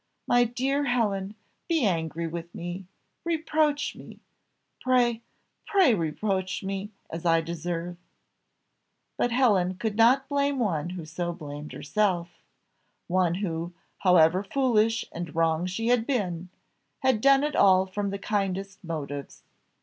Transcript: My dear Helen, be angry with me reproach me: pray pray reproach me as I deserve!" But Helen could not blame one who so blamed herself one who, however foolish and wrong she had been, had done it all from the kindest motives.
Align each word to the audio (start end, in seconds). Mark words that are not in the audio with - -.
My 0.25 0.45
dear 0.45 0.85
Helen, 0.85 1.35
be 1.69 1.85
angry 1.85 2.25
with 2.25 2.55
me 2.55 2.87
reproach 3.23 3.95
me: 3.95 4.19
pray 4.81 5.21
pray 5.67 5.93
reproach 5.93 6.63
me 6.63 6.89
as 7.11 7.23
I 7.23 7.39
deserve!" 7.39 7.97
But 9.15 9.31
Helen 9.31 9.75
could 9.75 9.97
not 9.97 10.27
blame 10.27 10.57
one 10.57 10.89
who 10.89 11.05
so 11.05 11.33
blamed 11.33 11.73
herself 11.73 12.29
one 13.05 13.35
who, 13.45 13.73
however 13.99 14.43
foolish 14.43 15.05
and 15.11 15.35
wrong 15.35 15.67
she 15.67 15.89
had 15.89 16.07
been, 16.07 16.49
had 17.01 17.21
done 17.21 17.43
it 17.43 17.55
all 17.55 17.85
from 17.85 18.09
the 18.09 18.17
kindest 18.17 18.83
motives. 18.83 19.43